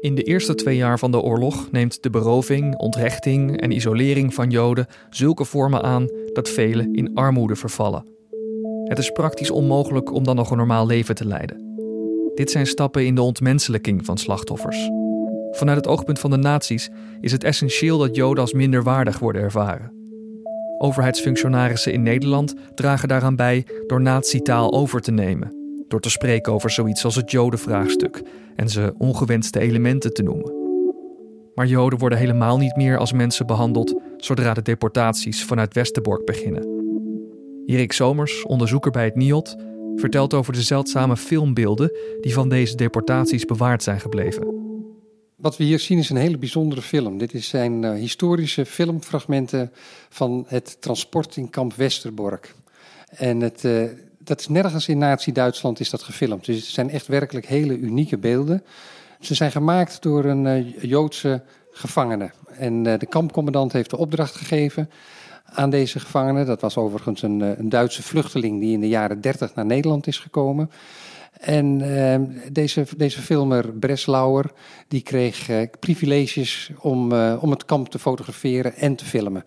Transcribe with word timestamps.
In 0.00 0.14
de 0.14 0.22
eerste 0.22 0.54
twee 0.54 0.76
jaar 0.76 0.98
van 0.98 1.10
de 1.10 1.20
oorlog 1.20 1.70
neemt 1.70 2.02
de 2.02 2.10
beroving, 2.10 2.76
ontrechting 2.76 3.60
en 3.60 3.70
isolering 3.70 4.34
van 4.34 4.50
Joden 4.50 4.86
zulke 5.10 5.44
vormen 5.44 5.82
aan 5.82 6.08
dat 6.32 6.48
velen 6.48 6.94
in 6.94 7.14
armoede 7.14 7.56
vervallen. 7.56 8.06
Het 8.84 8.98
is 8.98 9.10
praktisch 9.10 9.50
onmogelijk 9.50 10.12
om 10.12 10.24
dan 10.24 10.36
nog 10.36 10.50
een 10.50 10.56
normaal 10.56 10.86
leven 10.86 11.14
te 11.14 11.26
leiden. 11.26 11.74
Dit 12.34 12.50
zijn 12.50 12.66
stappen 12.66 13.06
in 13.06 13.14
de 13.14 13.22
ontmenselijking 13.22 14.04
van 14.04 14.18
slachtoffers. 14.18 14.90
Vanuit 15.50 15.76
het 15.76 15.86
oogpunt 15.86 16.18
van 16.18 16.30
de 16.30 16.36
nazi's 16.36 16.90
is 17.20 17.32
het 17.32 17.44
essentieel 17.44 17.98
dat 17.98 18.16
Joden 18.16 18.42
als 18.42 18.52
minderwaardig 18.52 19.18
worden 19.18 19.42
ervaren. 19.42 19.92
Overheidsfunctionarissen 20.78 21.92
in 21.92 22.02
Nederland 22.02 22.54
dragen 22.74 23.08
daaraan 23.08 23.36
bij 23.36 23.66
door 23.86 24.00
nazi-taal 24.00 24.72
over 24.72 25.00
te 25.00 25.10
nemen, 25.10 25.59
door 25.90 26.00
te 26.00 26.10
spreken 26.10 26.52
over 26.52 26.70
zoiets 26.70 27.04
als 27.04 27.16
het 27.16 27.30
Jodenvraagstuk 27.30 28.22
en 28.56 28.68
ze 28.68 28.94
ongewenste 28.98 29.60
elementen 29.60 30.14
te 30.14 30.22
noemen. 30.22 30.58
Maar 31.54 31.66
Joden 31.66 31.98
worden 31.98 32.18
helemaal 32.18 32.58
niet 32.58 32.76
meer 32.76 32.98
als 32.98 33.12
mensen 33.12 33.46
behandeld 33.46 33.94
zodra 34.16 34.54
de 34.54 34.62
deportaties 34.62 35.44
vanuit 35.44 35.74
Westerbork 35.74 36.24
beginnen. 36.24 36.78
Erik 37.66 37.92
Somers, 37.92 38.44
onderzoeker 38.44 38.90
bij 38.90 39.04
het 39.04 39.14
NIOT, 39.14 39.56
vertelt 39.96 40.34
over 40.34 40.52
de 40.52 40.62
zeldzame 40.62 41.16
filmbeelden 41.16 41.92
die 42.20 42.32
van 42.32 42.48
deze 42.48 42.76
deportaties 42.76 43.44
bewaard 43.44 43.82
zijn 43.82 44.00
gebleven. 44.00 44.58
Wat 45.36 45.56
we 45.56 45.64
hier 45.64 45.78
zien 45.78 45.98
is 45.98 46.10
een 46.10 46.16
hele 46.16 46.38
bijzondere 46.38 46.82
film. 46.82 47.18
Dit 47.18 47.32
zijn 47.34 47.82
uh, 47.82 47.92
historische 47.92 48.66
filmfragmenten 48.66 49.72
van 50.08 50.44
het 50.48 50.76
transport 50.80 51.36
in 51.36 51.50
kamp 51.50 51.74
Westerbork. 51.74 52.54
En 53.08 53.40
het, 53.40 53.64
uh, 53.64 53.82
dat 54.30 54.40
is 54.40 54.48
nergens 54.48 54.88
in 54.88 54.98
Nazi-Duitsland 54.98 55.80
is 55.80 55.90
dat 55.90 56.02
gefilmd. 56.02 56.44
Dus 56.44 56.56
het 56.56 56.64
zijn 56.64 56.90
echt 56.90 57.06
werkelijk 57.06 57.46
hele 57.46 57.78
unieke 57.78 58.18
beelden. 58.18 58.64
Ze 59.20 59.34
zijn 59.34 59.50
gemaakt 59.50 60.02
door 60.02 60.24
een 60.24 60.44
uh, 60.44 60.82
Joodse 60.82 61.42
gevangene. 61.70 62.30
En 62.58 62.82
de 62.82 63.06
kampcommandant 63.08 63.72
heeft 63.72 63.90
de 63.90 63.96
opdracht 63.96 64.34
gegeven 64.34 64.90
aan 65.44 65.70
deze 65.70 66.00
gevangenen. 66.00 66.46
Dat 66.46 66.60
was 66.60 66.76
overigens 66.76 67.22
een, 67.22 67.40
een 67.40 67.68
Duitse 67.68 68.02
vluchteling 68.02 68.60
die 68.60 68.72
in 68.72 68.80
de 68.80 68.88
jaren 68.88 69.20
30 69.20 69.54
naar 69.54 69.66
Nederland 69.66 70.06
is 70.06 70.18
gekomen. 70.18 70.70
En 71.40 71.80
uh, 71.80 72.14
deze, 72.52 72.86
deze 72.96 73.20
filmer 73.20 73.72
Breslauer, 73.72 74.52
die 74.88 75.00
kreeg 75.00 75.48
privileges 75.80 76.70
om, 76.80 77.12
om 77.12 77.50
het 77.50 77.64
kamp 77.64 77.88
te 77.88 77.98
fotograferen 77.98 78.76
en 78.76 78.94
te 78.94 79.04
filmen. 79.04 79.44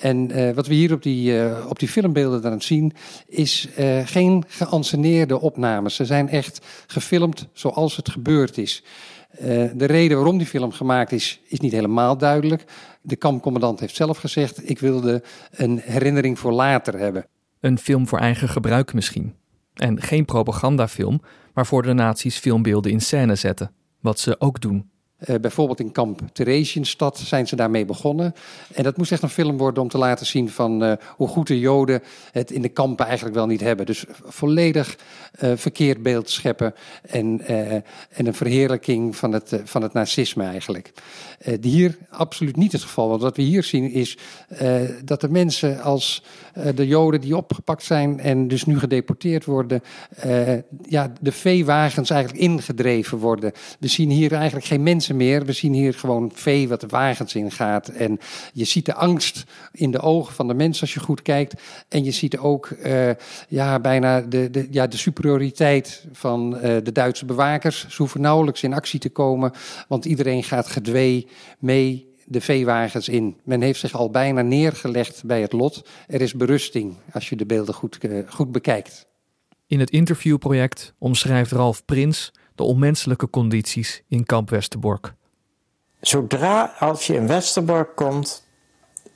En 0.00 0.54
wat 0.54 0.66
we 0.66 0.74
hier 0.74 0.92
op 0.92 1.02
die, 1.02 1.34
op 1.68 1.78
die 1.78 1.88
filmbeelden 1.88 2.42
dan 2.42 2.62
zien, 2.62 2.92
is 3.26 3.68
geen 4.04 4.44
geanceneerde 4.48 5.40
opnames. 5.40 5.94
Ze 5.94 6.04
zijn 6.04 6.28
echt 6.28 6.66
gefilmd 6.86 7.48
zoals 7.52 7.96
het 7.96 8.08
gebeurd 8.08 8.58
is. 8.58 8.82
de 9.74 9.84
reden 9.84 10.16
waarom 10.16 10.38
die 10.38 10.46
film 10.46 10.72
gemaakt 10.72 11.12
is, 11.12 11.40
is 11.44 11.60
niet 11.60 11.72
helemaal 11.72 12.18
duidelijk. 12.18 12.64
De 13.00 13.16
kampcommandant 13.16 13.80
heeft 13.80 13.96
zelf 13.96 14.18
gezegd: 14.18 14.70
ik 14.70 14.78
wilde 14.78 15.22
een 15.50 15.80
herinnering 15.84 16.38
voor 16.38 16.52
later 16.52 16.98
hebben. 16.98 17.26
Een 17.60 17.78
film 17.78 18.08
voor 18.08 18.18
eigen 18.18 18.48
gebruik 18.48 18.94
misschien. 18.94 19.34
En 19.74 20.02
geen 20.02 20.24
propagandafilm 20.24 21.20
waarvoor 21.52 21.82
de 21.82 21.92
nazi's 21.92 22.38
filmbeelden 22.38 22.92
in 22.92 23.00
scène 23.00 23.34
zetten, 23.34 23.70
wat 24.00 24.18
ze 24.18 24.40
ook 24.40 24.60
doen. 24.60 24.90
Uh, 25.24 25.36
bijvoorbeeld 25.40 25.80
in 25.80 25.92
kamp 25.92 26.20
Theresienstad 26.32 27.18
zijn 27.18 27.46
ze 27.46 27.56
daarmee 27.56 27.84
begonnen. 27.84 28.34
En 28.72 28.82
dat 28.82 28.96
moest 28.96 29.12
echt 29.12 29.22
een 29.22 29.28
film 29.28 29.56
worden 29.56 29.82
om 29.82 29.88
te 29.88 29.98
laten 29.98 30.26
zien 30.26 30.50
van 30.50 30.84
uh, 30.84 30.92
hoe 31.16 31.28
goed 31.28 31.46
de 31.46 31.58
Joden 31.58 32.02
het 32.32 32.50
in 32.50 32.62
de 32.62 32.68
kampen 32.68 33.06
eigenlijk 33.06 33.36
wel 33.36 33.46
niet 33.46 33.60
hebben. 33.60 33.86
Dus 33.86 34.04
volledig 34.24 34.96
uh, 35.40 35.52
verkeerd 35.54 36.02
beeld 36.02 36.30
scheppen 36.30 36.74
en, 37.02 37.46
en 38.10 38.26
een 38.26 38.34
verheerlijking 38.34 39.16
van 39.16 39.32
het, 39.32 39.60
van 39.64 39.82
het 39.82 39.92
nazisme 39.92 40.44
eigenlijk. 40.44 40.92
die 41.60 41.72
hier 41.72 41.98
absoluut 42.10 42.56
niet 42.56 42.72
het 42.72 42.82
geval. 42.82 43.08
Want 43.08 43.22
wat 43.22 43.36
we 43.36 43.42
hier 43.42 43.62
zien 43.62 43.90
is 43.90 44.18
dat 45.04 45.20
de 45.20 45.28
mensen 45.28 45.80
als 45.80 46.22
de 46.74 46.86
Joden 46.86 47.20
die 47.20 47.36
opgepakt 47.36 47.82
zijn 47.82 48.20
en 48.20 48.48
dus 48.48 48.64
nu 48.64 48.78
gedeporteerd 48.78 49.44
worden, 49.44 49.82
ja, 50.88 51.12
de 51.20 51.32
veewagens 51.32 52.10
eigenlijk 52.10 52.42
ingedreven 52.42 53.18
worden. 53.18 53.52
We 53.78 53.88
zien 53.88 54.10
hier 54.10 54.32
eigenlijk 54.32 54.66
geen 54.66 54.82
mensen 54.82 55.05
meer. 55.14 55.44
We 55.44 55.52
zien 55.52 55.72
hier 55.72 55.94
gewoon 55.94 56.30
vee 56.34 56.68
wat 56.68 56.80
de 56.80 56.86
wagens 56.86 57.34
ingaat. 57.34 57.88
En 57.88 58.18
je 58.52 58.64
ziet 58.64 58.86
de 58.86 58.94
angst 58.94 59.44
in 59.72 59.90
de 59.90 60.00
ogen 60.00 60.34
van 60.34 60.48
de 60.48 60.54
mensen 60.54 60.82
als 60.82 60.94
je 60.94 61.00
goed 61.00 61.22
kijkt. 61.22 61.62
En 61.88 62.04
je 62.04 62.10
ziet 62.10 62.38
ook 62.38 62.70
uh, 62.70 63.10
ja, 63.48 63.80
bijna 63.80 64.20
de, 64.20 64.50
de, 64.50 64.66
ja, 64.70 64.86
de 64.86 64.96
superioriteit 64.96 66.06
van 66.12 66.54
uh, 66.54 66.60
de 66.60 66.92
Duitse 66.92 67.24
bewakers. 67.24 67.86
Ze 67.88 67.96
hoeven 67.96 68.20
nauwelijks 68.20 68.62
in 68.62 68.74
actie 68.74 69.00
te 69.00 69.10
komen, 69.10 69.52
want 69.88 70.04
iedereen 70.04 70.42
gaat 70.42 70.66
gedwee 70.66 71.26
mee 71.58 72.14
de 72.24 72.40
veewagens 72.40 73.08
in. 73.08 73.36
Men 73.44 73.60
heeft 73.60 73.80
zich 73.80 73.94
al 73.94 74.10
bijna 74.10 74.42
neergelegd 74.42 75.24
bij 75.24 75.40
het 75.40 75.52
lot. 75.52 75.88
Er 76.06 76.20
is 76.20 76.34
berusting 76.34 76.94
als 77.12 77.28
je 77.28 77.36
de 77.36 77.46
beelden 77.46 77.74
goed, 77.74 77.98
uh, 78.00 78.18
goed 78.28 78.52
bekijkt. 78.52 79.06
In 79.66 79.80
het 79.80 79.90
interviewproject 79.90 80.94
omschrijft 80.98 81.52
Ralf 81.52 81.84
Prins 81.84 82.32
de 82.56 82.62
onmenselijke 82.62 83.30
condities 83.30 84.02
in 84.08 84.24
kamp 84.24 84.50
Westerbork. 84.50 85.14
Zodra 86.00 86.74
als 86.78 87.06
je 87.06 87.14
in 87.14 87.26
Westerbork 87.26 87.96
komt, 87.96 88.48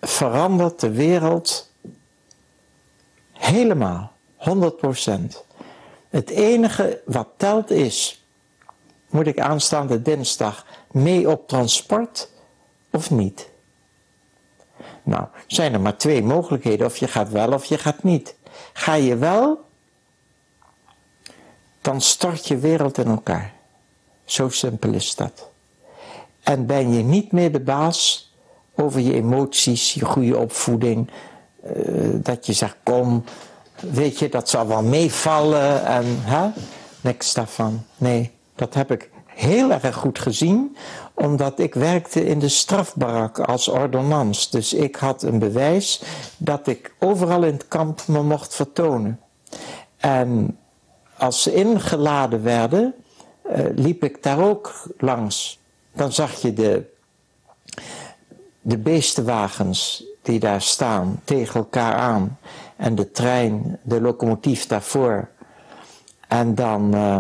verandert 0.01 0.81
de 0.81 0.91
wereld 0.91 1.73
helemaal, 3.33 4.13
100%. 4.39 4.43
Het 6.09 6.31
enige 6.31 7.03
wat 7.05 7.29
telt 7.37 7.71
is, 7.71 8.25
moet 9.11 9.27
ik 9.27 9.41
aanstaande 9.41 10.03
dinsdag 10.03 10.67
mee 10.91 11.31
op 11.31 11.49
transport 11.49 12.29
of 12.91 13.11
niet? 13.11 13.51
Nou, 15.03 15.27
zijn 15.47 15.73
er 15.73 15.81
maar 15.81 15.97
twee 15.97 16.23
mogelijkheden, 16.23 16.87
of 16.87 16.97
je 16.97 17.09
gaat 17.09 17.31
wel 17.31 17.53
of 17.53 17.65
je 17.65 17.79
gaat 17.79 18.03
niet. 18.03 18.37
Ga 18.73 18.95
je 18.95 19.17
wel, 19.17 19.65
dan 21.81 22.01
stort 22.01 22.47
je 22.47 22.59
wereld 22.59 22.99
in 22.99 23.07
elkaar. 23.07 23.53
Zo 24.25 24.49
simpel 24.49 24.93
is 24.93 25.15
dat. 25.15 25.51
En 26.43 26.67
ben 26.67 26.93
je 26.93 27.03
niet 27.03 27.33
meer 27.33 27.53
de 27.53 27.61
baas 27.61 28.33
over 28.77 29.01
je 29.01 29.15
emoties, 29.15 29.95
je 29.95 30.05
goede 30.05 30.39
opvoeding, 30.39 31.11
uh, 31.77 32.09
dat 32.15 32.47
je 32.47 32.53
zegt 32.53 32.77
kom, 32.83 33.25
weet 33.81 34.19
je, 34.19 34.29
dat 34.29 34.49
zal 34.49 34.67
wel 34.67 34.83
meevallen 34.83 35.85
en 35.85 36.05
hè? 36.07 36.51
niks 37.01 37.35
daarvan. 37.35 37.85
Nee, 37.97 38.31
dat 38.55 38.75
heb 38.75 38.91
ik 38.91 39.11
heel 39.27 39.71
erg 39.71 39.97
goed 39.97 40.19
gezien, 40.19 40.77
omdat 41.15 41.59
ik 41.59 41.75
werkte 41.75 42.27
in 42.27 42.39
de 42.39 42.49
strafbarak 42.49 43.39
als 43.39 43.69
ordonnans. 43.69 44.51
Dus 44.51 44.75
ik 44.75 44.97
had 44.97 45.23
een 45.23 45.39
bewijs 45.39 46.03
dat 46.37 46.67
ik 46.67 46.95
overal 46.99 47.43
in 47.43 47.53
het 47.53 47.69
kamp 47.69 48.07
me 48.07 48.23
mocht 48.23 48.55
vertonen. 48.55 49.21
En 49.97 50.59
als 51.21 51.43
ze 51.43 51.55
ingeladen 51.55 52.43
werden, 52.43 52.95
uh, 53.51 53.65
liep 53.75 54.05
ik 54.05 54.23
daar 54.23 54.45
ook 54.45 54.87
langs. 54.99 55.59
Dan 55.93 56.13
zag 56.13 56.35
je 56.35 56.53
de, 56.53 56.83
de 58.61 58.79
beestenwagens 58.79 60.05
die 60.23 60.41
daar 60.41 60.63
staan 60.63 61.21
tegen 61.25 61.61
elkaar 61.61 61.95
aan. 61.95 62.39
En 62.77 62.95
de 62.95 63.11
trein, 63.11 63.79
de 63.83 64.01
locomotief 64.01 64.67
daarvoor. 64.67 65.29
En 66.29 66.55
dan 66.55 66.95
uh, 66.95 67.19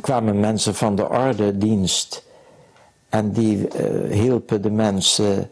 kwamen 0.00 0.40
mensen 0.40 0.74
van 0.74 0.96
de 0.96 1.08
ordendienst. 1.08 2.24
En 3.08 3.32
die 3.32 3.56
uh, 3.56 4.12
hielpen 4.12 4.62
de 4.62 4.70
mensen 4.70 5.50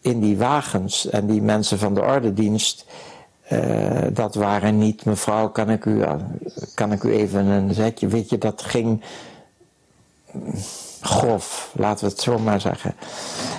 in 0.00 0.20
die 0.20 0.36
wagens. 0.36 1.08
En 1.08 1.26
die 1.26 1.42
mensen 1.42 1.78
van 1.78 1.94
de 1.94 2.00
ordendienst 2.00 2.86
uh, 3.52 4.06
dat 4.12 4.34
waren 4.34 4.78
niet, 4.78 5.04
mevrouw, 5.04 5.48
kan 5.48 5.70
ik, 5.70 5.84
u, 5.84 6.04
kan 6.74 6.92
ik 6.92 7.02
u 7.02 7.12
even 7.12 7.46
een 7.46 7.74
zetje, 7.74 8.06
weet 8.06 8.30
je, 8.30 8.38
dat 8.38 8.62
ging 8.62 9.02
grof, 11.00 11.72
laten 11.76 12.04
we 12.04 12.10
het 12.10 12.20
zo 12.20 12.38
maar 12.38 12.60
zeggen. 12.60 12.94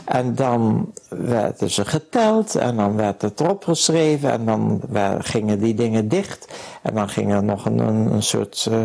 En 0.05 0.35
dan 0.35 0.93
werden 1.09 1.69
ze 1.69 1.85
geteld 1.85 2.55
en 2.55 2.75
dan 2.75 2.95
werd 2.95 3.21
het 3.21 3.39
erop 3.39 3.63
geschreven 3.63 4.31
en 4.31 4.45
dan 4.45 4.81
gingen 5.19 5.59
die 5.59 5.73
dingen 5.73 6.07
dicht. 6.07 6.47
En 6.81 6.93
dan 6.93 7.09
ging 7.09 7.33
er 7.33 7.43
nog 7.43 7.65
een, 7.65 7.79
een, 7.79 8.23
soort 8.23 8.67
uh, 8.71 8.83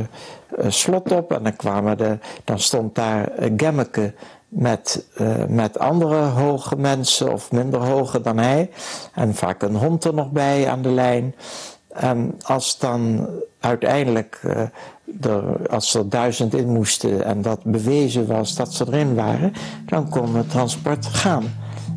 slot 0.69 1.13
op 1.13 1.33
en 1.33 1.43
dan, 1.43 1.57
kwamen 1.57 1.99
de, 1.99 2.19
dan 2.45 2.59
stond 2.59 2.95
daar 2.95 3.33
Gemmeke 3.57 4.15
met, 4.53 5.07
uh, 5.21 5.45
met 5.49 5.79
andere 5.79 6.21
hoge 6.21 6.77
mensen 6.77 7.33
of 7.33 7.53
minder 7.53 7.81
hoge 7.81 8.21
dan 8.21 8.39
hij. 8.39 8.71
En 9.15 9.35
vaak 9.35 9.63
een 9.63 9.77
hond 9.77 10.05
er 10.05 10.15
nog 10.15 10.31
bij 10.31 10.69
aan 10.69 10.83
de 10.83 10.91
lijn. 10.91 11.35
En 11.89 12.35
als 12.43 12.79
dan 12.79 13.29
uiteindelijk, 13.61 14.41
uh, 14.45 14.61
er, 15.21 15.69
als 15.71 15.95
er 15.95 16.09
duizend 16.09 16.55
in 16.55 16.73
moesten 16.73 17.25
en 17.25 17.43
dat 17.43 17.65
bewezen 17.65 18.27
was 18.27 18.55
dat 18.55 18.75
ze 18.75 18.85
erin 18.87 19.15
waren, 19.15 19.53
dan 19.87 20.09
kon 20.09 20.37
het 20.37 20.51
transport 20.51 21.07
gaan. 21.07 21.45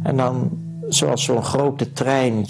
En 0.04 0.18
dan, 0.18 0.52
zoals 0.90 1.24
zo'n 1.24 1.44
grote 1.44 1.94
trein, 1.94 2.46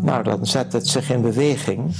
nou 0.00 0.22
dan 0.22 0.46
zet 0.46 0.72
het 0.72 0.88
zich 0.88 1.10
in 1.10 1.20
beweging. 1.20 1.94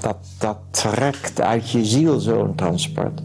Dat, 0.00 0.16
dat 0.38 0.58
trekt 0.70 1.40
uit 1.40 1.70
je 1.70 1.84
ziel 1.84 2.20
zo'n 2.20 2.54
transport. 2.54 3.22